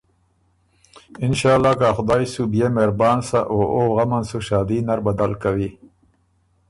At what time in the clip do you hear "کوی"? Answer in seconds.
5.43-5.69